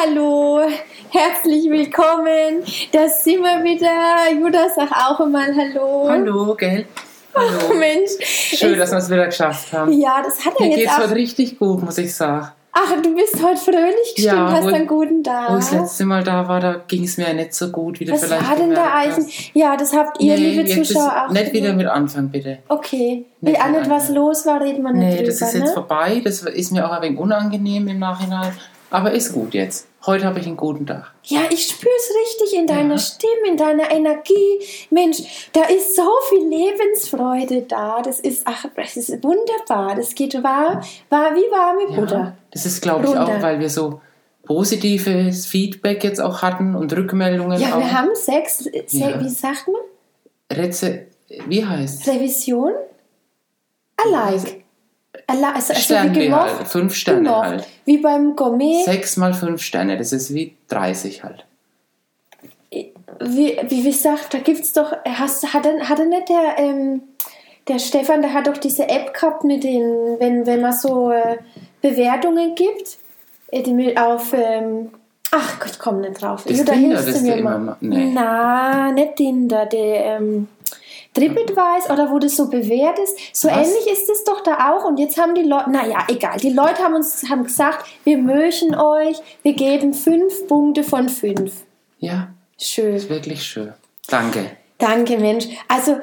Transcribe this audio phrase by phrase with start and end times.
[0.00, 0.60] hallo,
[1.10, 2.62] herzlich willkommen.
[2.92, 4.30] Da sind wir wieder.
[4.40, 6.06] Judas, sag auch einmal Hallo.
[6.08, 6.86] Hallo, gell?
[7.34, 7.48] Hallo.
[7.70, 8.10] Oh, Mensch.
[8.22, 9.92] Schön, dass wir es wieder geschafft haben.
[9.92, 10.98] Ja, das hat er Mir jetzt geht's auch.
[11.04, 12.48] heute richtig gut, muss ich sagen.
[12.72, 15.50] Ach, du bist heute fröhlich gestimmt, Ja, hast einen guten Tag.
[15.50, 17.98] Wo ich das letzte Mal da war, da ging es mir ja nicht so gut,
[17.98, 19.28] wie du Was vielleicht war denn da hast.
[19.54, 21.32] Ja, das habt ihr, Nee, liebe Zuschauer, auch.
[21.32, 22.58] nicht wieder mit Anfang, bitte.
[22.68, 23.24] Okay.
[23.40, 25.66] Nicht Wenn auch nicht was los war, reden wir nicht Nee, drüber, das ist jetzt
[25.66, 25.72] ne?
[25.72, 26.20] vorbei.
[26.22, 28.52] Das ist mir auch ein wenig unangenehm im Nachhinein.
[28.90, 29.86] Aber ist gut jetzt.
[30.06, 31.12] Heute habe ich einen guten Tag.
[31.24, 32.14] Ja, ich spüre es
[32.46, 32.98] richtig in deiner Ja.
[32.98, 34.60] Stimme, in deiner Energie.
[34.90, 38.00] Mensch, da ist so viel Lebensfreude da.
[38.00, 39.94] Das ist, ach, das ist wunderbar.
[39.96, 42.18] Das geht wahr, wahr wie warme Butter.
[42.18, 43.24] Ja, das ist, glaube ich, Runter.
[43.36, 44.00] auch, weil wir so
[44.44, 47.78] positives Feedback jetzt auch hatten und Rückmeldungen Ja, auch.
[47.80, 49.20] wir haben sechs, se Ja.
[49.22, 49.82] wie sagt man?
[50.50, 51.06] Reze
[51.46, 52.72] wie heißt Revision?
[53.98, 54.57] Alike.
[55.28, 56.58] Also, also wie Sterne gemocht.
[56.58, 56.68] halt.
[56.68, 57.44] Fünf Sterne gemocht.
[57.44, 57.66] halt.
[57.84, 58.82] Wie beim Gourmet.
[58.84, 61.44] Sechs mal fünf Sterne, das ist wie 30 halt.
[62.70, 67.02] Wie, wie, wie sagt, da gibt's doch, hast, hat, er, hat er nicht der, ähm,
[67.66, 71.36] der Stefan, der hat doch diese App gehabt mit den, wenn, wenn man so äh,
[71.82, 72.96] Bewertungen gibt,
[73.48, 74.92] äh, die mit auf, ähm,
[75.30, 76.44] ach Gott, ich komme nicht drauf.
[76.46, 77.76] Das Jutta, Tinder, hilfst das du mir immer mal?
[77.80, 78.10] nee.
[78.14, 80.48] Na, nicht Tinder, der, ähm,
[81.18, 83.16] TripAdvisor oder wo das so bewährt ist.
[83.34, 83.56] So Was?
[83.56, 84.84] ähnlich ist es doch da auch.
[84.84, 86.38] Und jetzt haben die Leute, naja, egal.
[86.38, 91.64] Die Leute haben uns haben gesagt, wir mögen euch, wir geben fünf Punkte von fünf.
[91.98, 92.28] Ja,
[92.60, 92.94] Schön.
[92.94, 93.72] ist wirklich schön.
[94.08, 94.50] Danke.
[94.78, 95.46] Danke, Mensch.
[95.66, 95.98] Also,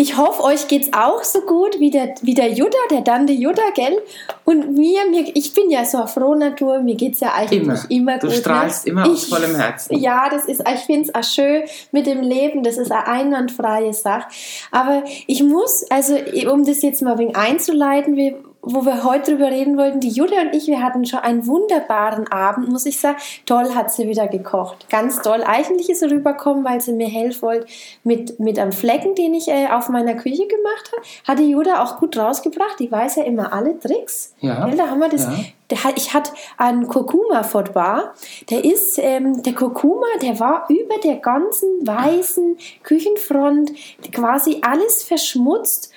[0.00, 3.68] ich hoffe, euch geht's auch so gut wie der, wie der Jutta, der Dante Jutta,
[3.74, 4.00] gell?
[4.46, 7.90] Und mir, mir, ich bin ja so eine frohe Natur, mir geht's ja eigentlich Immer.
[7.90, 8.36] immer, Du gut.
[8.36, 8.92] strahlst ne?
[8.92, 9.98] immer aus vollem Herzen.
[9.98, 13.92] Ja, das ist, ich finde es auch schön mit dem Leben, das ist eine einwandfreie
[13.92, 14.26] Sache.
[14.70, 16.16] Aber ich muss, also
[16.50, 20.10] um das jetzt mal ein wenig einzuleiten, wir, wo wir heute drüber reden wollten, die
[20.10, 23.16] Jutta und ich, wir hatten schon einen wunderbaren Abend, muss ich sagen.
[23.46, 24.88] Toll hat sie wieder gekocht.
[24.90, 25.42] Ganz toll.
[25.46, 27.66] Eigentlich ist sie rübergekommen, weil sie mir helfen wollte
[28.04, 31.02] mit, mit einem Flecken, den ich äh, auf meiner Küche gemacht habe.
[31.26, 32.78] Hat die Jutta auch gut rausgebracht.
[32.78, 34.34] Die weiß ja immer alle Tricks.
[34.40, 34.66] Ja.
[34.66, 35.24] Gell, Da haben wir das.
[35.24, 35.32] Ja.
[35.70, 38.14] Der ich hatte einen Kurkuma vor Bar.
[38.50, 43.72] Der ist, ähm, der Kurkuma, der war über der ganzen weißen Küchenfront
[44.12, 45.92] quasi alles verschmutzt.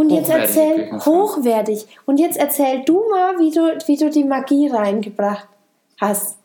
[0.00, 1.86] Und jetzt erzähl, hochwertig.
[2.06, 5.46] Und jetzt erzähl du mal, wie du, wie du die Magie reingebracht
[6.00, 6.36] hast.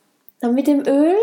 [0.41, 1.15] Dann mit dem Öl?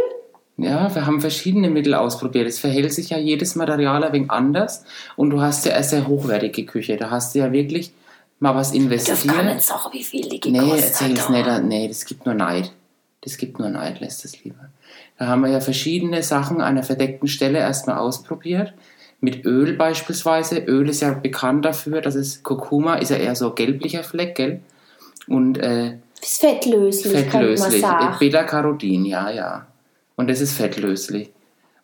[0.57, 2.47] Ja, wir haben verschiedene Mittel ausprobiert.
[2.47, 4.85] Es verhält sich ja jedes Material ein wenig anders.
[5.17, 6.97] Und du hast ja eine sehr hochwertige Küche.
[6.97, 7.93] Da hast du ja wirklich
[8.39, 9.45] mal was Das kann investiert.
[9.55, 11.31] nicht sagen, wie viel die Nee, gekostet erzähl's hat.
[11.31, 11.65] nicht.
[11.65, 12.73] Nee, das gibt nur Neid.
[13.23, 14.69] Das gibt nur Neid, lässt es lieber.
[15.19, 18.73] Da haben wir ja verschiedene Sachen an einer verdeckten Stelle erstmal ausprobiert.
[19.23, 20.59] Mit Öl beispielsweise.
[20.59, 24.61] Öl ist ja bekannt dafür, dass es Kurkuma ist ja eher so gelblicher Fleck, gell?
[25.29, 27.81] Und äh, Ist fettlöslich, man fettlöslich.
[27.81, 28.17] sagen.
[28.19, 29.67] Beta-Carotin, ja, ja.
[30.17, 31.31] Und das ist fettlöslich.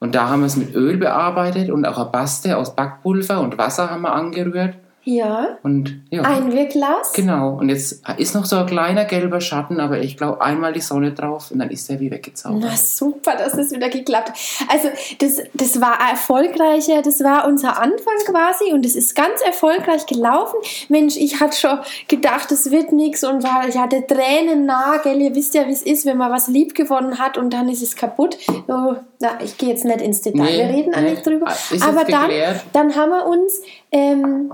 [0.01, 3.57] Und da haben wir es mit Öl bearbeitet und auch eine Paste aus Backpulver und
[3.57, 4.75] Wasser haben wir angerührt.
[5.11, 6.21] Ja, Und ja.
[6.21, 7.15] Einwegglas.
[7.15, 10.83] Genau, und jetzt ist noch so ein kleiner gelber Schatten, aber ich glaube einmal die
[10.83, 12.61] Sonne drauf und dann ist er wie weggezaubert.
[12.63, 14.37] Na super, dass es wieder geklappt hat.
[14.69, 20.05] Also das, das war erfolgreicher, das war unser Anfang quasi und es ist ganz erfolgreich
[20.05, 20.61] gelaufen.
[20.91, 25.23] Mensch, ich hatte schon gedacht, es wird nichts und war, ich hatte Tränen nah, gell?
[25.23, 27.83] Ihr wisst ja, wie es ist, wenn man was lieb gewonnen hat und dann ist
[27.83, 28.37] es kaputt.
[28.67, 31.11] Oh, na, ich gehe jetzt nicht ins Detail, Nee, wir reden nee.
[31.13, 31.47] nicht drüber.
[31.81, 32.65] Aber dann, geklärt.
[32.75, 34.53] dann haben wir uns ähm,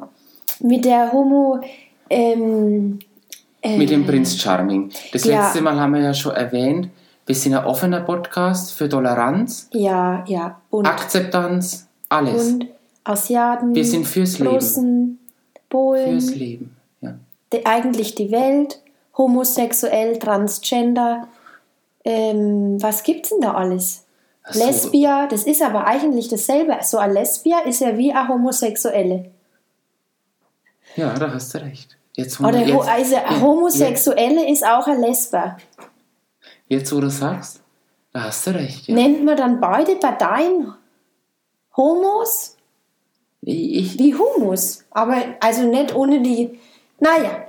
[0.60, 1.60] mit der Homo...
[2.10, 2.98] Ähm,
[3.64, 4.90] Mit dem Prinz Charming.
[5.12, 5.44] Das Ja.
[5.46, 6.90] letzte Mal haben wir ja schon erwähnt,
[7.26, 10.86] wir sind ein offener Podcast für Toleranz, ja, ja, und...
[10.86, 12.52] Akzeptanz, alles.
[12.52, 12.66] und
[13.04, 14.54] Asiaten, Wir sind fürs Leben.
[14.54, 15.18] Russen,
[15.70, 16.76] Polen, Fürs Leben.
[17.00, 17.14] Ja.
[17.52, 18.80] die, eigentlich die Welt,
[19.16, 21.28] homosexuell, transgender.
[22.04, 24.04] Ähm, was gibt's denn da alles?
[24.50, 24.62] So.
[24.64, 26.76] Lesbia, das ist aber eigentlich dasselbe.
[26.82, 29.30] So ein Lesbia ist ja wie eine Homosexuelle.
[30.96, 31.96] Ja, da hast du recht.
[32.16, 35.56] Jetzt, Oder jetzt, also jetzt, Homosexuelle ist auch ein Lesber.
[36.68, 37.60] jetzt, wo du sagst,
[38.12, 38.86] da hast du recht.
[38.86, 38.94] Ja.
[38.94, 40.72] Nennt man dann beide Parteien
[41.76, 42.56] Homos
[43.40, 44.84] Ich, wie Humus?
[44.90, 46.58] Aber also nicht ohne die.
[47.00, 47.48] Naja.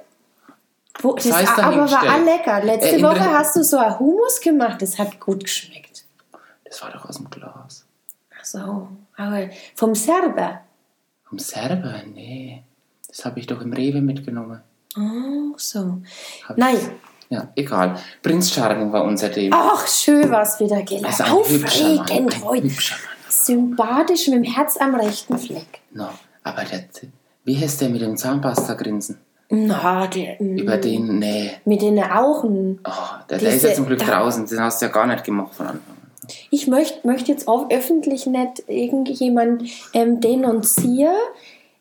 [1.01, 2.63] Wo, das es aber war auch lecker.
[2.63, 6.06] Letzte Äh, Woche hast du so ein Humus gemacht, das hat gut geschmeckt.
[6.63, 7.86] das war doch aus dem Glas.
[8.39, 8.88] Ach so,
[9.18, 10.62] aber vom Serber.
[11.25, 12.01] Vom Serber?
[12.13, 12.63] Nee.
[13.15, 14.62] Das habe ich doch im Rewe mitgenommen.
[14.97, 16.00] Ach so.
[16.47, 16.75] Hab Nein.
[16.75, 16.89] ich-
[17.29, 17.95] Ja, egal.
[18.21, 19.56] Prinz Charming war unser Thema.
[19.73, 21.06] Ach, schön war's wieder gelaufen.
[21.06, 21.23] Also.
[21.23, 22.69] Aufregend heute.
[23.29, 25.81] Sympathisch mit dem Herz am rechten Fleck.
[25.91, 26.09] No,
[26.44, 26.85] aber der,
[27.44, 29.17] wie heißt der mit dem Zahnpasta-Grinsen?
[29.50, 31.51] Na, der, Über den, nee.
[31.65, 32.79] mit den Augen.
[32.83, 32.91] Oh,
[33.29, 34.45] der, der ist Diese- ja zum Glück da- draußen.
[34.47, 36.27] Den hast du ja gar nicht gemacht von Anfang an.
[36.50, 39.63] Ich möchte möcht jetzt auch öffentlich nicht irgendjemand
[39.94, 41.13] ähm, denunzieren.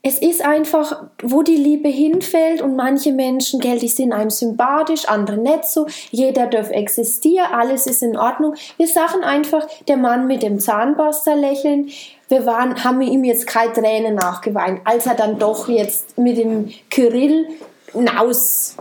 [0.06, 5.08] Es ist einfach, wo die Liebe hinfällt und manche Menschen, gell, die sind einem sympathisch,
[5.08, 5.86] andere nicht so.
[6.10, 8.54] Jeder darf existieren, alles ist in Ordnung.
[8.76, 11.88] Wir sagen einfach, der Mann mit dem Zahnpasta lächeln,
[12.28, 16.68] wir waren, haben ihm jetzt keine Tränen nachgeweint, als er dann doch jetzt mit dem
[16.90, 17.46] Kyrill
[17.94, 18.76] hinaus.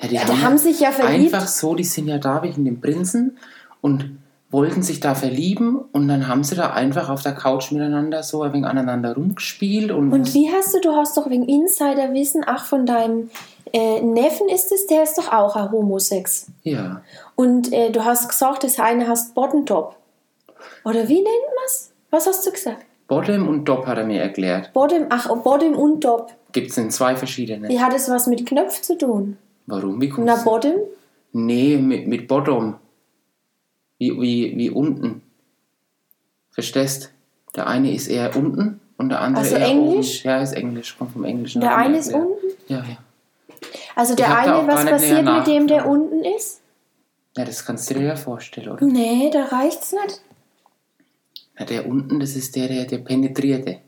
[0.00, 1.34] Ja, die Ja, die haben sich ja verliebt.
[1.34, 3.36] Einfach so, die sind ja da wegen dem Prinzen
[3.82, 4.16] und
[4.52, 8.42] wollten sich da verlieben und dann haben sie da einfach auf der Couch miteinander so
[8.42, 12.66] ein wenig aneinander rumgespielt und, Und wie hast du, du hast doch wegen Insiderwissen, ach,
[12.66, 13.30] von deinem
[13.72, 16.46] äh, Neffen ist es, der ist doch auch ein Homosex.
[16.62, 17.00] ja,
[17.34, 19.96] Und äh, du hast gesagt, das eine heißt Bottom-Top.
[20.84, 21.26] Oder wie nennt
[21.60, 21.90] man's?
[22.10, 22.84] Was hast du gesagt?
[23.08, 24.72] Bottom und Top hat er mir erklärt.
[24.72, 26.30] Bottom, ach, Bottom und Top.
[26.52, 27.68] Gibt es in zwei verschiedene.
[27.68, 29.38] Wie hat es was mit Knöpf zu tun?
[29.66, 30.00] Warum?
[30.00, 30.42] Wie kommst Na?
[30.44, 30.74] Bottom?
[31.32, 32.74] Nee, mit, mit Bottom.
[34.02, 35.22] Wie, wie, wie unten.
[36.50, 37.12] Verstehst?
[37.54, 40.22] Der eine ist eher unten und der andere Also eher Englisch?
[40.22, 40.28] oben.
[40.28, 41.60] Ja, ist Englisch, kommt vom Englischen.
[41.60, 42.26] Der er eine ist erklärt.
[42.26, 42.46] unten?
[42.72, 42.96] Ja, ja.
[43.94, 46.62] Also der eine, was passiert mit dem, der unten ist?
[47.36, 48.84] Ja, das kannst du dir ja vorstellen, oder?
[48.84, 50.20] Nee, da reicht's nicht.
[51.56, 53.78] Ja, der unten, das ist der, der, der penetrierte.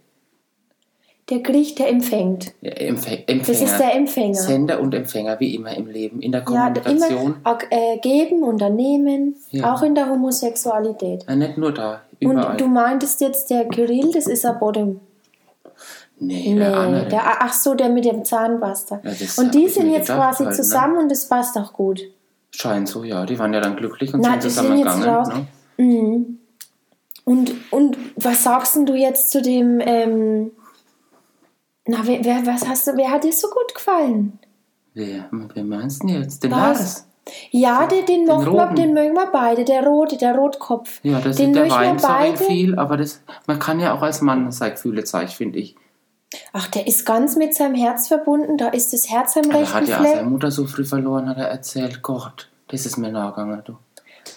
[1.30, 2.52] Der kriegt, der empfängt.
[2.60, 3.22] Empfänger.
[3.46, 4.34] Das ist der Empfänger.
[4.34, 6.20] Sender und Empfänger, wie immer im Leben.
[6.20, 7.36] In der Ja, Kommunikation.
[7.42, 9.72] immer äh, geben und dann nehmen, Ja.
[9.74, 11.24] auch in der Homosexualität.
[11.26, 12.50] Ja, nicht nur da, überall.
[12.52, 15.00] Und du meintest jetzt der Kyrill, das ist ein Bottom.
[16.18, 17.08] nee, Nee, der andere.
[17.08, 19.00] der, ach so, der mit dem Zahnpasta.
[19.02, 20.62] Ja, und die sind jetzt gedacht quasi halt, ne?
[20.62, 22.02] zusammen und das passt auch gut.
[22.50, 23.24] Scheint so, ja.
[23.24, 25.46] Die waren ja dann glücklich und Na, sind zusammengegangen.
[25.78, 25.84] Ne?
[25.84, 26.38] Mhm.
[27.24, 30.50] Und, und was sagst du jetzt zu dem, ähm,
[31.86, 34.38] na, wer, wer, was hast du, wer hat dir so gut gefallen?
[34.94, 36.42] Wer, wer meinst du denn jetzt?
[36.42, 36.60] Den Was?
[36.78, 37.06] Lars?
[37.50, 38.76] Ja, den, den, wir, roten.
[38.76, 41.00] den mögen wir beide, der rote, der Rotkopf.
[41.02, 42.44] Ja, das den ist, der möchten wir weint so ein beide.
[42.44, 45.74] viel, aber das, man kann ja auch als Mann seine Gefühle zeigen, finde ich.
[46.52, 49.74] Ach, der ist ganz mit seinem Herz verbunden, da ist das Herz am Er rechten
[49.74, 50.14] hat ja auch Fleck.
[50.16, 52.02] seine Mutter so früh verloren, hat er erzählt.
[52.02, 53.76] Gott, das ist mir nachgegangen, du.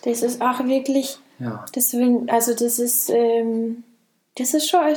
[0.05, 1.65] Das ist auch wirklich, Ja.
[1.75, 3.83] deswegen, also das ist, ähm,
[4.37, 4.95] das ist schon ein,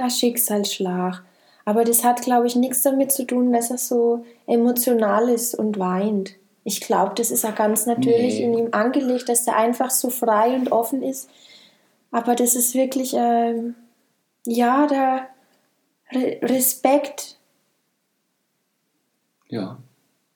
[0.00, 1.22] ein Schicksalsschlag.
[1.64, 5.78] Aber das hat, glaube ich, nichts damit zu tun, dass er so emotional ist und
[5.78, 6.34] weint.
[6.62, 8.44] Ich glaube, das ist auch ganz natürlich Nee.
[8.44, 11.28] in ihm angelegt, dass er einfach so frei und offen ist.
[12.10, 13.74] Aber das ist wirklich, ähm,
[14.46, 15.26] ja, der
[16.12, 17.38] Re Respekt.
[19.48, 19.78] Ja,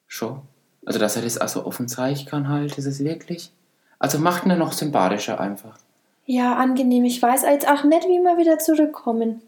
[0.06, 0.42] schon.
[0.84, 3.52] Also, dass er das also offen zeigen kann, halt, das ist wirklich.
[3.98, 5.78] Also, macht ihn ja noch sympathischer einfach.
[6.24, 7.04] Ja, angenehm.
[7.04, 9.42] Ich weiß jetzt auch nicht, wie wir wieder zurückkommen.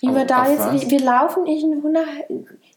[0.00, 2.06] Wie wir da jetzt, wir, wir laufen irgendwo nach,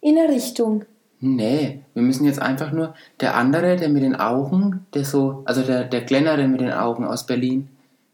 [0.02, 0.86] in eine Richtung.
[1.20, 2.94] Nee, wir müssen jetzt einfach nur.
[3.20, 5.42] Der andere, der mit den Augen, der so.
[5.46, 7.68] Also, der, der Glennere mit den Augen aus Berlin,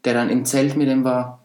[0.04, 1.38] der dann im Zelt mit dem war.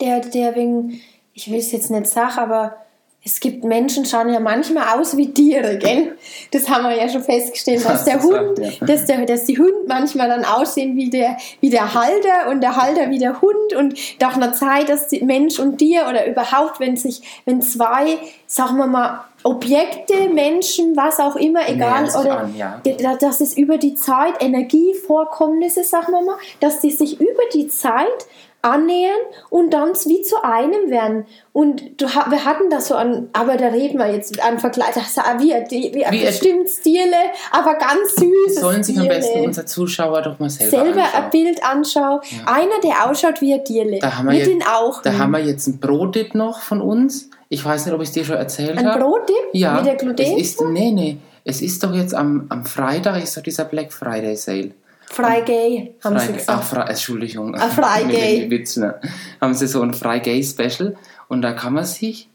[0.00, 1.00] Der, der wegen,
[1.34, 2.76] ich will es jetzt nicht sagen, aber
[3.24, 6.16] es gibt Menschen, schauen ja manchmal aus wie Tiere, gell?
[6.52, 10.28] Das haben wir ja schon festgestellt, dass der Hund, dass, der, dass die Hunde manchmal
[10.28, 14.36] dann aussehen wie der, wie der Halter und der Halter wie der Hund und nach
[14.36, 18.86] einer Zeit, dass die Mensch und Tier oder überhaupt, wenn sich, wenn zwei, sagen wir
[18.86, 22.80] mal, Objekte, Menschen, was auch immer, egal, sich oder an, ja.
[22.84, 27.68] da- dass es über die Zeit Energievorkommnisse, sagen wir mal, dass die sich über die
[27.68, 28.26] Zeit
[28.62, 29.18] annähern
[29.50, 31.26] und dann wie zu einem werden.
[31.52, 35.08] Und du, wir hatten das so an, aber da reden wir jetzt an Vergleich, das
[35.08, 37.16] ist wie, wie, wie bestimmt Stile,
[37.52, 38.60] aber ganz süß.
[38.60, 41.22] Sollen sich am besten unsere Zuschauer doch mal selber, selber anschauen.
[41.24, 42.20] ein Bild anschauen.
[42.46, 43.98] Einer, der ausschaut wie ein Tierle.
[44.00, 44.96] Da haben wir Mit jetzt- den Augen.
[45.04, 47.30] Da haben wir jetzt ein Brotdip noch von uns.
[47.48, 49.00] Ich weiß nicht, ob ich es dir schon erzählt ein habe.
[49.04, 49.74] Brotdip Ja.
[49.74, 50.36] mit der es Gluten.
[50.36, 51.16] ist, nee, nee.
[51.44, 54.72] Es ist doch jetzt am, am Freitag ist doch dieser Black Friday Sale.
[55.10, 56.58] Frei gay, haben sie Frei, gesagt.
[56.58, 57.54] ach, Fre Entschuldigung.
[57.54, 58.50] Ah, Freigay.
[58.50, 59.00] Witzen, ne?
[59.40, 60.96] Haben sie so ein Freigay Special
[61.28, 62.28] und da kann man sich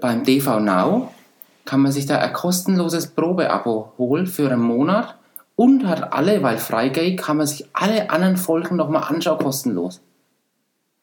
[0.00, 1.10] beim DV Now
[1.64, 5.16] kann man sich da ein kostenloses Probeabo holen für einen Monat
[5.56, 10.00] und hat alle, weil Freigay kann man sich alle anderen Folgen nochmal anschauen kostenlos.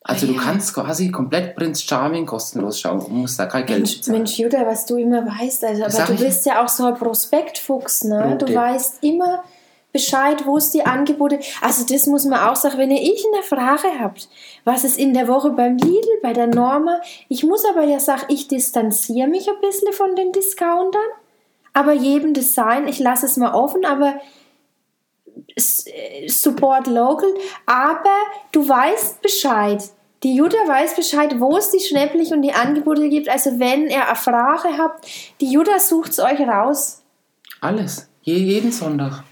[0.01, 0.41] Also Ah, du ja.
[0.41, 4.17] kannst quasi komplett Prince Charming kostenlos schauen und musst da kein Geld Mensch, bezahlen.
[4.19, 6.95] Mensch, Jutta, was du immer weißt, also, aber Sag du bist ja auch so ein
[6.95, 8.37] Prospektfuchs, ne?
[8.39, 9.43] Du weißt immer
[9.97, 11.39] Bescheid, wo es die Angebote.
[11.59, 14.29] Also das muss man auch sagen, wenn ihr ich eine Frage habt,
[14.63, 18.25] was ist in der Woche beim Lidl, bei der Norma, ich muss aber ja sagen,
[18.27, 21.09] ich distanziere mich ein bisschen von den Discountern,
[21.73, 24.19] aber jedem sein, ich lasse es mal offen, aber
[25.55, 27.33] äh, support local,
[27.65, 28.17] aber
[28.51, 29.83] du weißt Bescheid.
[30.21, 33.29] Die Jutta weiß Bescheid, wo es die Schnäpplich und die Angebote gibt.
[33.29, 35.07] Also wenn ihr eine Frage habt,
[35.41, 37.01] die Jutta sucht es euch raus.
[37.61, 38.07] Alles.
[38.21, 39.23] Je, jeden Sonntag.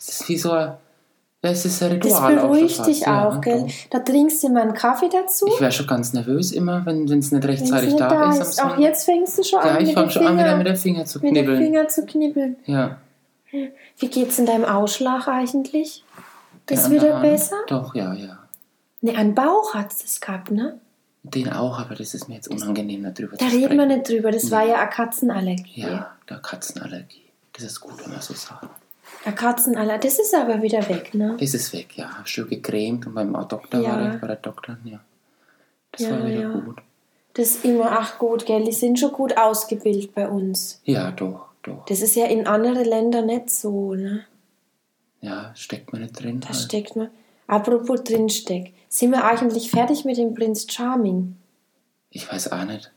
[0.00, 0.72] Es ist wie so ein,
[1.42, 2.36] es ist ein Das Ritual.
[2.36, 3.66] beruhigt schon dich fast, ja, auch, gell?
[3.90, 5.46] Da trinkst du mal einen Kaffee dazu.
[5.46, 8.62] Ich wäre schon ganz nervös immer, wenn es nicht rechtzeitig nicht da, da ist.
[8.64, 10.76] Auch jetzt fängst du schon ja, an, ich mit, fange schon an, wieder mit den
[10.76, 11.62] Finger zu mit den knibbeln.
[11.62, 12.56] Finger zu knibbeln.
[12.64, 12.96] Ja.
[13.98, 16.02] Wie geht's in deinem Ausschlag eigentlich?
[16.68, 17.56] Ist Den wieder besser?
[17.66, 18.38] Doch, ja, ja.
[19.02, 20.78] Ne, an Bauch hat es gehabt, ne?
[21.22, 23.88] Den auch, aber das ist mir jetzt unangenehm, darüber Da zu reden wir sprechen.
[23.88, 24.30] nicht drüber.
[24.30, 25.80] Das war ja eine Katzenallergie.
[25.82, 27.24] Ja, der Katzenallergie.
[27.52, 28.68] Das ist gut, wenn man so sagt.
[29.24, 30.06] Eine Katzenallergie.
[30.08, 31.36] Das ist aber wieder weg, ne?
[31.38, 32.10] Das ist weg, ja.
[32.24, 33.90] Schön gecremt und beim Doktor Ja.
[33.90, 35.00] war ich, bei der Doktor, ja.
[35.92, 36.48] Das Ja, war wieder ja.
[36.48, 36.78] gut.
[37.34, 38.64] Das ist immer, ach gut, gell?
[38.64, 40.80] Die sind schon gut ausgebildet bei uns.
[40.84, 41.84] Ja, doch, doch.
[41.86, 44.24] Das ist ja in anderen Ländern nicht so, ne?
[45.20, 46.40] Ja, steckt man nicht drin.
[46.40, 46.56] Da halt.
[46.58, 47.10] steckt man.
[47.46, 48.72] Apropos drinsteck.
[48.88, 51.36] Sind wir eigentlich fertig mit dem Prinz Charming?
[52.10, 52.90] Ich weiß auch nicht.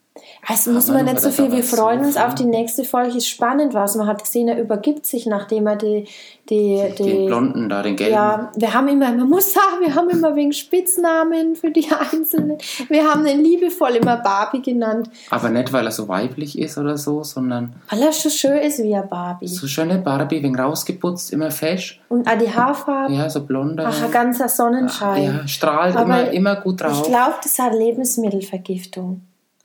[0.48, 1.52] Ja, muss man, nicht so viel.
[1.52, 3.18] Wir freuen uns auf die nächste Folge.
[3.18, 3.96] Ist spannend was.
[3.96, 6.06] Man hat gesehen, er übergibt sich, nachdem er die,
[6.50, 8.14] die, Den die Blonden da, den Gelben.
[8.14, 12.58] ja, wir haben immer, man muss sagen, wir haben immer wegen Spitznamen für die Einzelnen.
[12.90, 16.98] Wir haben ihn liebevoll immer Barbie genannt, Aber nicht, weil er so weiblich ist oder
[16.98, 19.48] so, sondern weil er so schön ist wie eine Barbie.
[19.48, 22.02] so schöne Barbie, wegen rausgeputzt, immer fesch.
[22.10, 23.86] Und auch die Haarfarbe, Ja, so blonder.
[23.88, 25.24] ach, ein ganzer Sonnenschein.
[25.24, 27.08] ja, strahlt Aber immer, immer gut Ich drauf.
[27.08, 29.22] glaube, das hat Lebensmittelvergiftung.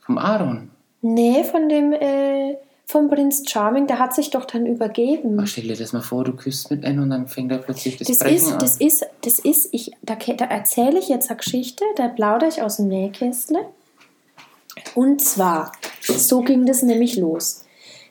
[0.09, 0.71] Vom Aaron.
[1.03, 5.37] Nee, von dem, äh, vom Prinz Charming, der hat sich doch dann übergeben.
[5.39, 7.97] Ach, stell dir das mal vor, du küsst mit einem und dann fängt er plötzlich
[7.97, 8.57] das, Das Brechen ist, an.
[8.57, 12.59] das ist, das ist, ich, da, da erzähle ich jetzt eine Geschichte, da plaudere ich
[12.63, 13.59] aus dem Nähkästle.
[14.95, 17.65] Und zwar, so ging das nämlich los.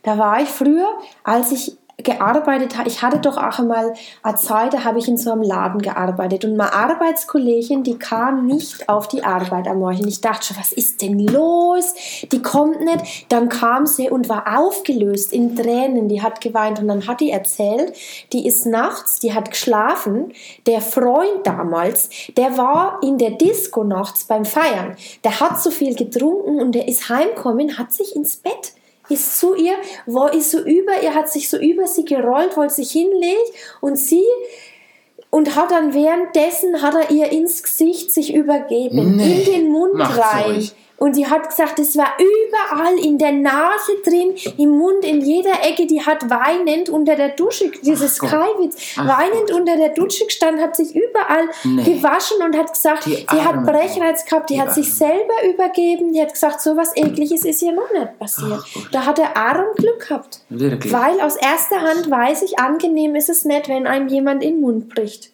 [0.05, 0.89] Da war ich früher,
[1.25, 5.17] als ich gearbeitet habe, ich hatte doch auch einmal eine Zeit, da habe ich in
[5.17, 10.07] so einem Laden gearbeitet und meine Arbeitskollegin, die kam nicht auf die Arbeit am Morgen.
[10.07, 11.95] Ich dachte schon, was ist denn los?
[12.31, 13.27] Die kommt nicht.
[13.33, 16.09] Dann kam sie und war aufgelöst in Tränen.
[16.09, 17.93] Die hat geweint und dann hat die erzählt,
[18.33, 20.33] die ist nachts, die hat geschlafen.
[20.67, 24.97] Der Freund damals, der war in der Disco nachts beim Feiern.
[25.25, 28.73] Der hat so viel getrunken und der ist heimgekommen, hat sich ins Bett
[29.09, 29.75] ist zu ihr,
[30.07, 33.39] war ist so über ihr, hat sich so über sie gerollt, wollte sich hinlegen
[33.81, 34.25] und sie
[35.31, 39.95] und hat dann währenddessen hat er ihr ins Gesicht sich übergeben, Nee, in den Mund
[40.01, 40.57] rein.
[40.57, 40.73] euch.
[40.99, 45.63] Und die hat gesagt, es war überall in der Nase drin, im Mund, in jeder
[45.65, 45.87] Ecke.
[45.87, 48.31] Die hat weinend unter der Dusche, dieses Gott.
[48.31, 51.85] Kreiwitz, weinend unter der Dusche gestanden, hat sich überall Nee.
[51.85, 53.65] gewaschen und hat gesagt, Die sie hat.
[53.65, 54.97] Brechreiz gehabt, die, Die hat sich Arme.
[54.97, 58.59] selber übergeben, die hat gesagt, so was Ekliges ist ihr noch nicht passiert.
[58.61, 58.89] Ach Gott.
[58.91, 60.41] da hat der Aaron Glück gehabt.
[60.49, 60.93] Wirklich.
[60.93, 64.61] Weil aus erster Hand weiß ich, angenehm ist es nicht, wenn einem jemand in den
[64.63, 65.31] Mund bricht.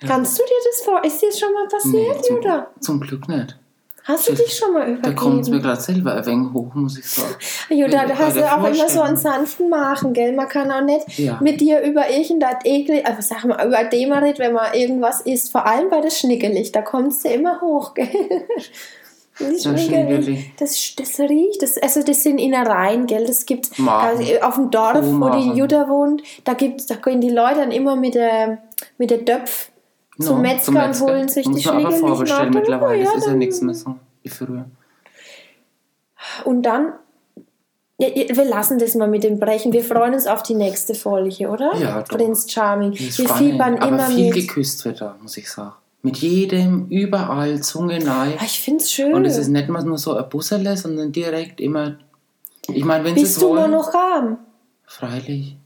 [0.00, 1.04] Kannst du dir das vor?
[1.04, 2.70] Ist dir das schon mal passiert, zum, oder?
[2.80, 3.56] zum Glück nicht.
[4.04, 5.62] Hast du dich schon mal Da kommt es mir übergeben?
[5.62, 7.34] gerade selber ein wenig hoch, muss ich sagen.
[7.70, 10.32] Jutta, du ich hast ja der auch immer so einen sanften Magen, gell?
[10.32, 11.40] Man kann auch nicht Ja.
[11.42, 15.66] mit dir über irgendein Ekel, also sag mal, über Demerit, wenn man irgendwas isst, vor
[15.66, 18.06] allem bei der Schnickelig, da kommst du immer hoch, gell?
[19.40, 20.52] Die Ja, Schnickeli.
[20.58, 23.26] das, das riecht, das, also das sind Innereien, gell?
[23.26, 24.18] Das gibt Magen.
[24.18, 25.58] also auf dem Dorf, wo die.
[25.58, 28.58] Jutta wohnt, da gibt's, da gehen die Leute dann immer mit der,
[28.98, 29.70] mit der Döpf
[30.18, 32.60] zum No, Metzger und holen sich die man aber vorbestellen nach.
[32.60, 33.02] mittlerweile.
[33.02, 34.64] Ja, das ist ja nichts mehr so wie früher.
[36.44, 36.92] Und dann,
[37.98, 39.72] ja, wir lassen das mal mit dem Brechen.
[39.72, 41.74] Wir freuen uns auf die nächste Folge, oder?
[41.76, 42.16] Ja, doch.
[42.16, 42.92] Prinz Charming.
[42.98, 44.34] Wir spannend, fiebern aber immer viel mit.
[44.34, 45.72] geküsst wird da, muss ich sagen.
[46.02, 48.34] Mit jedem, überall, Zunge nahe.
[48.38, 49.12] Ah, ich find's schön.
[49.14, 51.96] Und es ist nicht mal nur so ein Busserle, sondern direkt immer.
[52.68, 53.70] Ich meine, wenn sie Bist es du wollen.
[53.70, 54.38] monogam?
[54.84, 55.56] Freilich.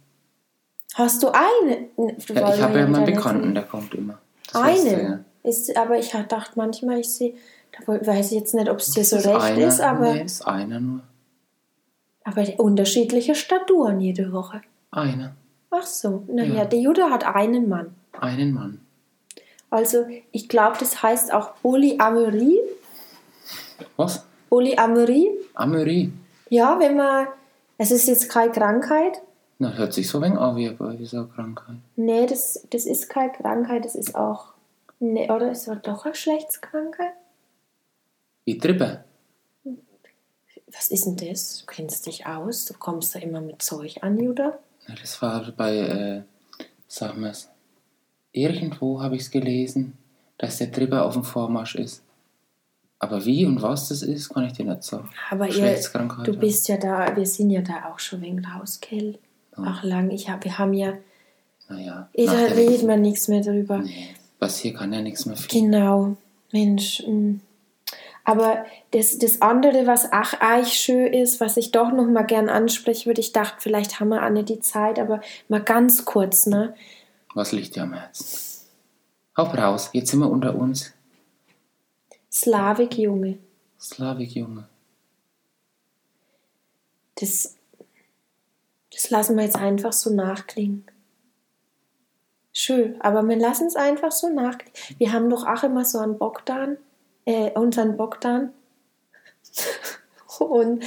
[0.94, 1.88] Hast du eine?
[1.96, 4.18] Du Ja, ich habe ja meinen Bekannten, der kommt immer.
[4.52, 5.24] Das Einen?
[5.42, 7.34] Ist, aber ich dachte manchmal, ich sehe,
[7.86, 10.22] da weiß ich jetzt nicht, ob es dir so Das recht einer, ist, aber, Nee,
[10.24, 11.00] ist einer nur.
[12.24, 14.60] aber unterschiedliche Staturen jede Woche.
[14.90, 15.34] Einer.
[15.70, 16.64] Ach so, naja, Ja.
[16.64, 17.94] die Jutta hat einen Mann.
[18.20, 18.80] Einen Mann.
[19.70, 22.58] Also, ich glaube, das heißt auch Polyamorie.
[23.96, 24.26] Was?
[24.48, 25.30] Polyamorie.
[25.54, 26.12] Amorie.
[26.48, 27.28] Ja, wenn man.
[27.78, 29.22] Es ist jetzt keine Krankheit.
[29.62, 31.76] Na, hört sich so ein wenig an wie bei dieser Krankheit.
[31.94, 34.54] Nee, das, das ist keine Krankheit, das ist auch.
[35.00, 37.12] Nee, oder ist das doch eine Geschlechtskrankheit?
[38.46, 39.04] Wie Trippe.
[40.72, 41.58] Was ist denn das?
[41.58, 44.58] Du kennst dich aus, du kommst da immer mit Zeug an, Judah.
[44.88, 46.22] Ja, das war bei, äh,
[46.88, 47.50] wir es,
[48.32, 49.98] irgendwo habe ich es gelesen,
[50.38, 52.02] dass der Tripper auf dem Vormarsch ist.
[52.98, 55.10] Aber wie und was das ist, kann ich dir nicht sagen.
[55.30, 55.78] Aber ihr,
[56.24, 59.18] du bist ja da, wir sind ja da auch schon wegen raus, Kell.
[59.56, 60.94] Ach lang, ich hab, wir haben ja,
[61.68, 62.08] Naja.
[62.14, 63.78] eh, da redet man nichts mehr drüber.
[63.78, 64.14] Nee.
[64.38, 65.70] Was hier kann ja nichts mehr fehlen.
[65.72, 66.16] Genau,
[66.52, 67.02] Mensch.
[67.06, 67.40] mm.
[68.24, 72.48] Aber das, das andere, was auch eigentlich schön ist, was ich doch noch mal gern
[72.48, 76.46] ansprechen würde, ich dachte, vielleicht haben wir auch nicht die Zeit, aber mal ganz kurz,
[76.46, 76.74] ne?
[77.34, 78.66] Was liegt dir am Herzen?
[79.36, 80.92] Haupt raus, jetzt sind wir unter uns.
[82.30, 83.38] Slavik Junge.
[83.80, 84.68] Slavik Junge.
[87.16, 87.56] Das,
[89.00, 90.84] das lassen wir jetzt einfach so nachklingen.
[92.52, 94.74] Schön, aber wir lassen es einfach so nachklingen.
[94.98, 96.76] Wir haben doch auch immer so einen Bogdan,
[97.24, 98.50] äh, unseren Bogdan.
[100.38, 100.84] Und,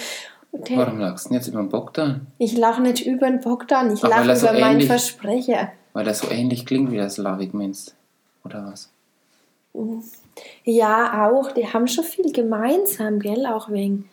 [0.52, 2.26] und der, Warum lachst du denn jetzt über den Bogdan?
[2.40, 5.72] ich lache nicht über den Bogdan, ich lache er so über meinen ähnlich- Versprecher.
[5.94, 7.94] Weil das so ähnlich klingt wie der Slavik Minsk.
[8.44, 8.90] Oder was?
[10.64, 11.52] Ja, auch.
[11.52, 14.10] Die haben schon viel gemeinsam, gell, auch wegen.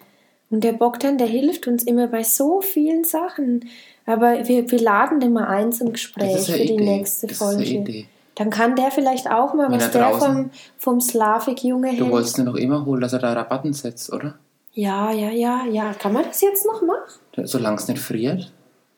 [0.50, 3.68] Und der Bogdan, der hilft uns immer bei so vielen Sachen.
[4.06, 6.84] Aber wir, wir laden den mal ein zum Gespräch für die Idee.
[6.84, 8.06] nächste Das Folge.
[8.34, 12.10] Dann kann der vielleicht auch mal, Wenn was er der vom, vom Slavik-Junge Du hält.
[12.10, 14.38] wolltest nur noch immer holen, dass er da Rabatten setzt, oder?
[14.72, 15.92] Ja, ja, ja, ja.
[15.92, 17.46] Kann man das jetzt noch machen?
[17.46, 18.52] Solange es nicht friert.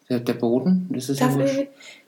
[0.09, 1.31] Der, der Boden, das ist ja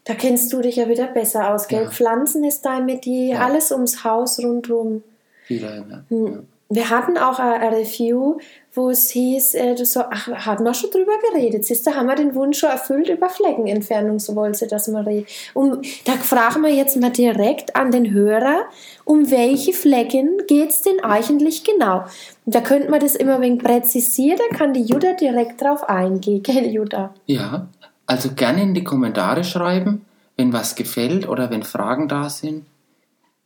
[0.04, 1.84] Da, kennst du dich ja wieder besser aus, gell?
[1.84, 1.90] Ja.
[1.90, 3.44] Pflanzen ist da mit die, Ja.
[3.44, 5.02] alles ums Haus rundrum.
[5.44, 6.04] Viele, ja.
[6.08, 6.26] Hm.
[6.26, 6.38] ja.
[6.70, 8.38] Wir hatten auch ein Review,
[8.75, 11.64] wo es hieß, äh, du so, ach, hatten wir schon drüber geredet.
[11.64, 15.07] Siehst du, haben wir den Wunsch schon erfüllt über Fleckenentfernung, so wollte sie, dass wir
[15.07, 15.26] reden.
[15.54, 18.64] Um, da fragen wir jetzt mal direkt an den Hörer,
[19.04, 22.04] um welche Flecken geht es denn eigentlich genau?
[22.45, 25.88] Und da könnte man das immer ein wenig präzisieren, da kann die Jutta direkt drauf
[25.88, 27.14] eingehen, gell, Jutta?
[27.26, 27.69] Ja,
[28.07, 30.04] also gerne in die Kommentare schreiben,
[30.37, 32.66] wenn was gefällt oder wenn Fragen da sind.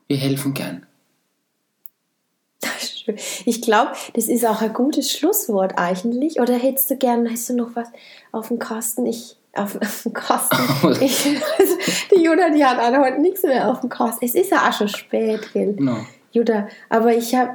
[0.07, 0.87] Wir helfen gern.
[3.17, 3.43] Schön.
[3.47, 6.41] Ich glaube, das ist auch ein gutes Schlusswort eigentlich.
[6.41, 7.88] Oder hättest du gern, hast du noch was
[8.33, 9.07] auf dem Kasten?
[9.07, 10.57] Ich, auf, auf dem Kasten.
[11.00, 11.27] Ich,
[11.59, 11.75] also,
[12.15, 14.25] die Jutta, die hat auch heute nichts mehr auf dem Kasten.
[14.25, 15.75] Es ist ja auch schon spät, gell?
[15.79, 15.97] No.
[16.33, 17.50] Jutta, aber ich habe,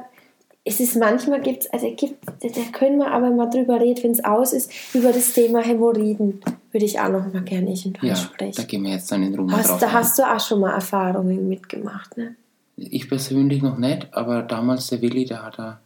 [0.64, 4.24] es ist manchmal gibt's, also gibt, da können wir aber mal drüber reden, wenn es
[4.24, 6.40] aus ist, über das Thema Hämorrhoiden
[6.72, 8.66] würde ich auch noch mal gerne irgendwann Ja, da sprechen.
[8.66, 9.92] gehen wir jetzt dann in Ruhe Hast, drauf da ein.
[9.92, 12.34] hast du auch schon mal Erfahrungen mitgemacht, ne?
[12.76, 15.80] Ich persönlich noch nicht, aber damals der Willi, der hat da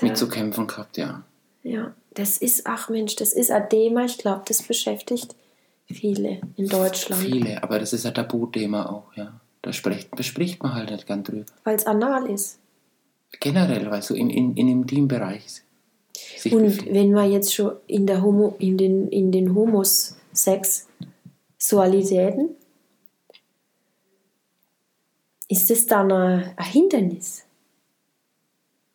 [0.00, 1.22] mit zu kämpfen gehabt, ja.
[1.62, 5.34] Ja, das ist, ach Mensch, das ist ein Thema, ich glaube, das beschäftigt
[5.86, 9.40] viele in Deutschland, Viele, aber das ist ein Tabuthema auch, ja.
[9.60, 11.44] Da spricht, bespricht man halt nicht gern drüber.
[11.64, 12.58] weil es anal ist.
[13.38, 15.62] Generell, weil so in, in, in dem Teambereich
[16.36, 16.94] sich Und befindet.
[16.94, 22.50] wenn man jetzt schon in, der Homo, in den, in den Homosexualitäten,
[25.52, 27.44] ist es dann ein, ein Hindernis?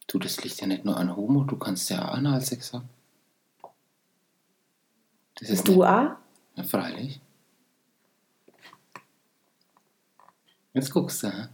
[0.07, 2.89] Du, das liegt ja nicht nur an Homo, du kannst ja auch Analsex haben.
[5.35, 6.11] Das ist Du nicht, auch?
[6.55, 7.21] ja, freilich.
[10.73, 11.47] Jetzt guckst du, hä?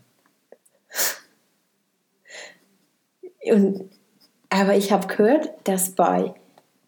[3.51, 3.89] Und,
[4.49, 6.33] aber ich habe gehört, dass bei,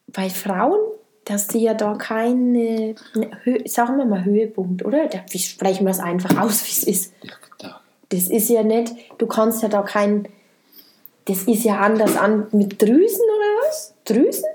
[0.08, 0.80] bei Frauen,
[1.26, 5.08] dass die ja da keine, ne, Hö- sagen wir mal Höhepunkt, oder?
[5.08, 7.14] Da, wie sprechen wir es einfach aus, wie es ist.
[7.24, 7.34] Ja.
[8.10, 10.28] Das ist ja nicht, du kannst ja da kein,
[11.26, 13.94] das ist ja anders an mit Drüsen oder was?
[14.06, 14.46] Drüsen?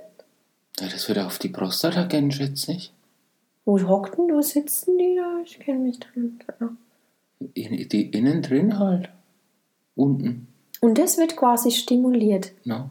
[0.78, 2.92] Ja, das wird auf die Prostata gehen, schätze ich.
[3.64, 5.40] Wo hockten, wo sitzen die da?
[5.44, 6.78] Ich kenne mich dann.
[7.54, 9.10] In, die innen drin halt.
[9.94, 10.48] Unten.
[10.80, 12.52] Und das wird quasi stimuliert.
[12.64, 12.88] No?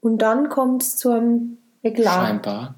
[0.00, 2.26] Und dann kommt es zum Eklat.
[2.26, 2.74] Scheinbar.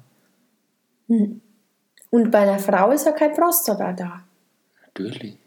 [1.07, 4.23] Und bei einer Frau ist ja kein Prostata da.
[4.85, 5.37] Natürlich.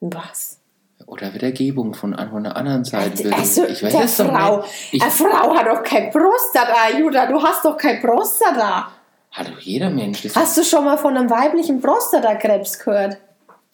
[0.00, 0.58] Was?
[1.06, 2.12] Oder Wiedergebung von,
[2.44, 3.24] der anderen Seite.
[3.24, 4.68] wird- Also, ich weiß es doch Frau, nicht.
[4.92, 7.26] Ich, eine Frau hat doch kein Prostata, Judah.
[7.26, 8.88] Du hast doch kein Prostata.
[9.30, 10.22] hat doch jeder Mensch.
[10.22, 13.18] Das, Hast du schon mal von einem weiblichen Prostatakrebs gehört?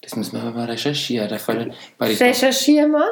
[0.03, 1.31] das müssen wir mal recherchieren.
[1.35, 3.09] Ich, Recherchier mal.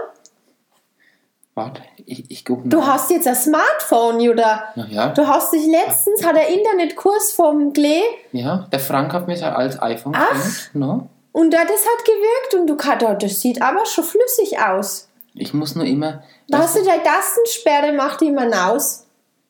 [1.54, 4.64] warte, ich, ich gucke Du hast jetzt ein Smartphone, Judah.
[4.76, 9.26] Na ja, Du hast dich letztens, hat der Internetkurs vom Klee ja, der Frank hat
[9.26, 10.30] mir sein altes iPhone Ach.
[10.32, 10.70] geschenkt.
[10.74, 11.08] No?
[11.32, 15.08] Und da, das hat gewirkt und du kannst, das sieht aber schon flüssig aus.
[15.34, 16.22] Ich muss nur immer.
[16.52, 19.06] Hast du die Tastensperre, mach die mal aus.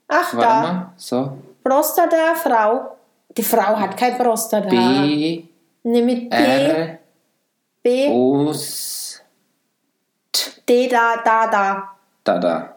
[0.09, 0.61] Ach, Warte da.
[0.63, 0.93] mal.
[0.97, 1.39] So.
[1.65, 2.97] Prostata, Frau.
[3.37, 4.69] Die Frau hat kein Prostata.
[4.69, 5.45] B,
[5.85, 6.99] Ne, mit B, R,
[7.83, 8.53] B, O,
[10.69, 11.97] D, da, da, da.
[12.23, 12.77] da, da.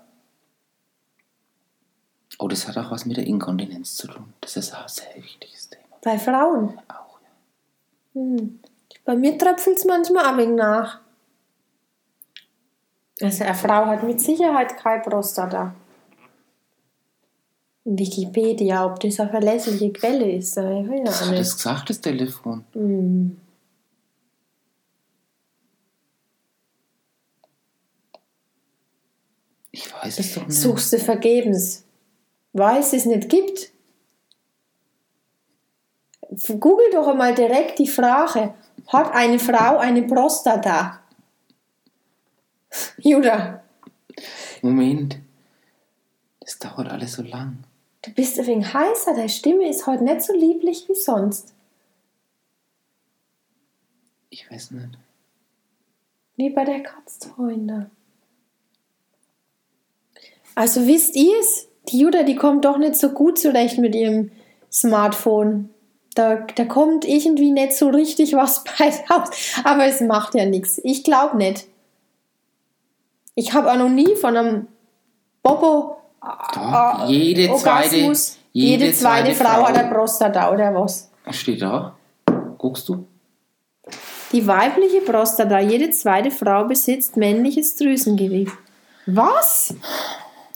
[2.40, 4.34] Oh, das hat auch was mit der Inkontinenz zu tun.
[4.42, 5.84] Das ist auch ein sehr wichtiges Thema.
[6.02, 6.80] Bei Frauen.
[6.88, 8.22] Auch, ja.
[8.22, 8.60] Hm.
[9.06, 11.00] Bei mir tröpfelt es manchmal ein wenig nach.
[13.22, 15.76] Also eine Frau hat mit Sicherheit keine Prostata.
[17.86, 21.32] Wikipedia, ob das eine verlässliche Quelle ist, da ich weiß das nicht.
[21.32, 22.66] Hat das gesagt, das Telefon?
[22.74, 23.38] Mm.
[29.72, 30.58] Ich weiß es doch nicht.
[30.58, 31.84] Suchst du vergebens.
[32.54, 33.72] Weil es es nicht gibt.
[36.60, 38.56] Google doch einmal direkt die Frage,
[38.88, 41.02] hat eine Frau eine Prostata?
[42.98, 43.64] Judah,
[44.62, 45.20] Moment.
[46.40, 47.64] Das dauert alles so lang.
[48.04, 49.16] du bist ein wenig heißer.
[49.16, 51.54] Deine Stimme ist heute nicht so lieblich wie sonst.
[54.30, 54.98] Ich weiß nicht.
[56.36, 57.90] Wie bei der Katzfreunde.
[60.54, 61.68] Also wisst ihr es?
[61.90, 64.32] Die Judah, die kommt doch nicht so gut zurecht mit ihrem
[64.72, 65.70] Smartphone.
[66.16, 69.30] Da, da kommt irgendwie nicht so richtig was bei raus.
[69.64, 70.82] Aber es macht ja nichts.
[70.84, 71.68] Ich glaube nicht.
[73.36, 74.68] Ich habe auch noch nie von einem
[75.44, 78.38] Bobo Doch, jede zweite, Orgasmus.
[78.54, 81.12] Jede, zweite, Frau, hat eine Prostata oder was?
[81.26, 81.96] Was steht da?
[82.58, 83.06] Guckst du?
[84.32, 88.52] Die weibliche Prostata, jede zweite Frau besitzt männliches Drüsengewebe.
[89.06, 89.76] Was?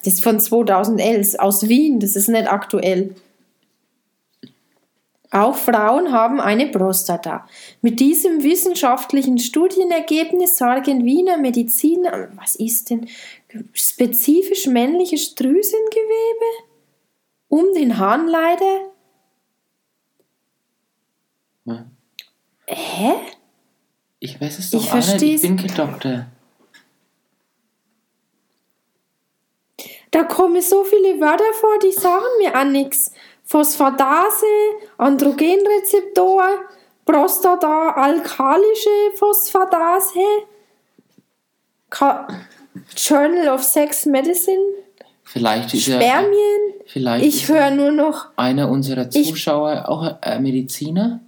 [0.03, 3.15] Das ist von 2011 aus Wien, das ist nicht aktuell.
[5.31, 7.47] Auch Frauen haben eine Prostata.
[7.81, 13.07] Mit diesem wissenschaftlichen Studienergebnis sagen Wiener Mediziner, was ist denn
[13.73, 16.45] spezifisch männliches Drüsengewebe?
[17.47, 18.91] Um den Harnleiter?
[21.65, 21.85] Ja.
[22.65, 23.13] Hä?
[24.19, 25.21] Ich weiß es doch Ich auch nicht.
[25.21, 26.25] Ich bin kein Doktor.
[30.11, 33.11] Da kommen so viele Wörter vor, die sagen mir an nichts.
[33.49, 34.45] Phosphatase,
[34.99, 36.43] Androgenrezeptor,
[37.03, 40.19] Prostata, alkalische Phosphatase,
[41.89, 42.27] Ka
[42.95, 44.61] Journal of Sex Medicine,
[45.23, 46.73] Vielleicht ist ja Spermien.
[46.85, 48.27] vielleicht Ich höre nur noch.
[48.35, 51.19] einer unserer Ich- Zuschauer auch ein Mediziner,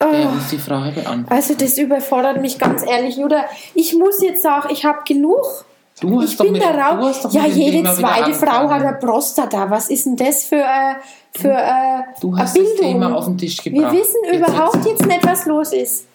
[0.00, 1.30] der Oh, uns die Frage beantwortet.
[1.30, 3.44] also das überfordert mich ganz ehrlich, Judah.
[3.74, 5.44] Ich muss jetzt sagen, ich habe genug.
[6.00, 7.06] Du hast Ich bin mit, da du raus.
[7.16, 8.86] hast doch Ja, jede zweite Frau hat angefangen.
[8.86, 9.70] eine Prostata.
[9.70, 10.94] Was ist denn das für, äh,
[11.34, 12.76] für äh, Du eine hast das Bildung?
[12.78, 13.92] Thema auf den Tisch Wir gebracht.
[13.94, 16.06] wissen Jetzt überhaupt wird's- jetzt nicht, was los ist.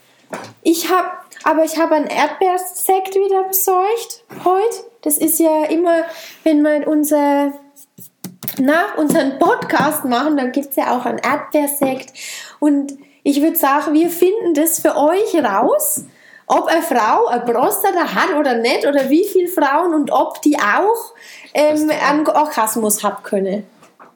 [0.64, 1.08] Ich habe,
[1.44, 4.86] aber ich habe einen Erdbeersekt wieder besorgt heute.
[5.04, 6.02] Das ist ja immer,
[6.44, 7.52] wenn wir unser,
[8.60, 12.12] nach unseren Podcast machen, dann gibt es ja auch einen Erdbeersekt.
[12.60, 12.94] Und
[13.24, 16.04] ich würde sagen, wir finden das für euch raus,
[16.48, 20.58] ob eine Frau eine Prostata hat oder nicht, oder wie viele Frauen und ob die
[20.58, 21.14] auch
[21.54, 23.66] ähm, einen Orgasmus haben können.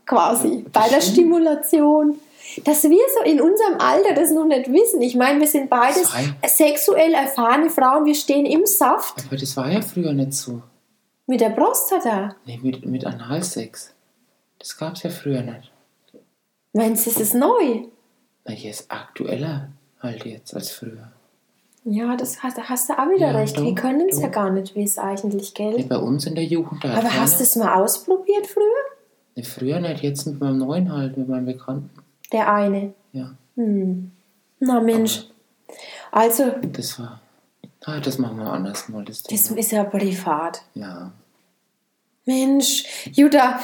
[0.06, 0.66] Quasi.
[0.72, 2.20] Bei der Stimulation.
[2.66, 5.02] Dass wir so in unserem Alter das noch nicht wissen.
[5.02, 6.12] Ich meine, wir sind beides
[6.48, 8.06] sexuell erfahrene Frauen.
[8.06, 10.64] Wir stehen im Saft Aber das war ja früher nicht so.
[11.28, 12.36] mit der Prostata.
[12.46, 13.94] Nee, mit, mit Analsex.
[14.58, 15.72] Das gab es ja früher nicht.
[16.74, 17.84] Meinst du, es ist neu?
[18.46, 19.70] Na, hier ist aktueller
[20.02, 21.12] halt jetzt als früher.
[21.86, 23.58] Ja, das hast, hast du auch wieder Ja, recht.
[23.58, 25.84] doch, wir können es ja gar nicht wissen eigentlich, Nee, gell?
[25.86, 26.84] bei uns in der Jugend.
[26.84, 28.64] Da Aber hast du es mal ausprobiert früher?
[29.36, 31.90] Nee, früher nicht, jetzt mit meinem neuen halt, mit meinem Bekannten.
[32.32, 32.94] Der eine.
[33.14, 34.12] Ja, Hm.
[34.60, 35.26] Na Mensch.
[36.12, 37.22] Also, das war.
[37.86, 39.06] Ah, das machen wir anders mal.
[39.06, 40.62] Das das ist ja privat.
[40.76, 41.12] Ja.
[42.26, 43.60] Mensch, Jutta,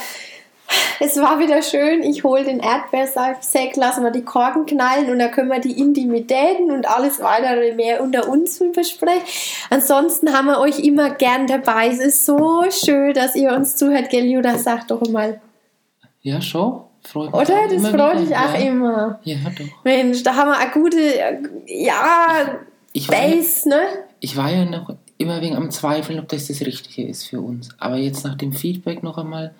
[1.00, 2.02] es war wieder schön.
[2.02, 6.70] Ich hole den Erdbeersekt, lassen wir die Korken knallen und dann können wir die Intimitäten
[6.70, 9.22] und alles weitere mehr unter uns besprechen.
[9.70, 11.88] Ansonsten haben wir euch immer gern dabei.
[11.88, 14.58] Es ist so schön, dass ihr uns zuhört, gell, Jutta?
[14.58, 15.40] Sag doch mal.
[16.22, 16.82] Ja, schon.
[17.02, 17.68] Freut mich Oder?
[17.68, 18.66] Das freut dich auch ja.
[18.66, 19.20] immer.
[19.22, 19.84] Ja, doch.
[19.84, 20.98] Mensch, da haben wir eine gute,
[21.66, 22.58] ja,
[22.92, 23.80] Ich ja, Base, ne?
[24.20, 27.68] ich war ja noch immer wegen am Zweifeln, ob das das Richtige ist für uns.
[27.78, 29.54] Aber jetzt nach dem Feedback noch einmal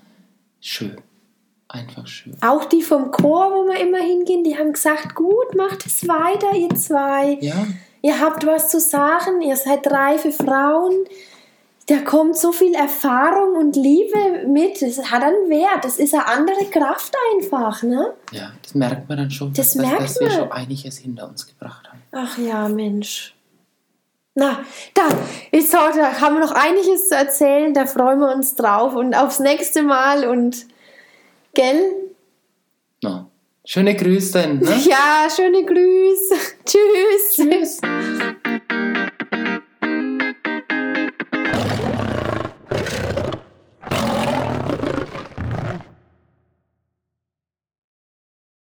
[0.61, 0.97] schön.
[1.69, 2.37] Einfach schön.
[2.43, 6.55] Auch die vom Chor, wo wir immer hingehen, die haben gesagt, gut, macht es weiter,
[6.55, 7.39] ihr zwei.
[7.41, 7.67] Ja,
[8.03, 10.93] Ihr habt was zu sagen, ihr seid reife Frauen.
[11.89, 14.81] Da kommt so viel Erfahrung und Liebe mit.
[14.81, 15.85] Das hat einen Wert.
[15.85, 18.15] Das ist eine andere Kraft einfach, ne?
[18.31, 20.37] ja, das merkt man dann schon, Das dass, merkt dass wir man.
[20.39, 22.03] schon einiges hinter uns gebracht haben.
[22.13, 23.35] Ach ja, Mensch.
[24.37, 24.61] Na,
[24.95, 25.03] da,
[25.51, 27.73] ich sag, da haben wir noch einiges zu erzählen.
[27.75, 30.67] Da freuen wir uns drauf und aufs nächste Mal und,
[31.57, 32.13] gell?
[33.03, 33.31] No.
[33.65, 34.47] Schöne Grüße.
[34.47, 34.77] Ne?
[34.89, 36.35] Ja, schöne Grüße.
[36.65, 37.35] Tschüss.
[37.35, 37.81] Tschüss.